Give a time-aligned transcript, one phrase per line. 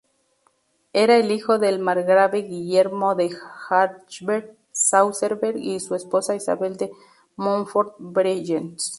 [0.93, 3.29] Era el hijo del margrave Guillermo de
[3.69, 6.91] Hachberg-Sausenberg y su esposa Isabel de
[7.35, 8.89] Montfort-Bregenz.